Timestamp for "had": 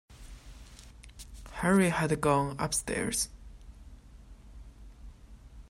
1.89-2.19